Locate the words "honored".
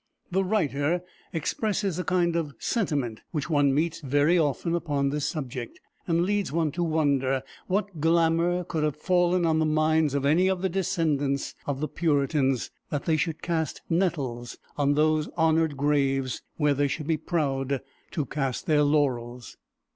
15.37-15.77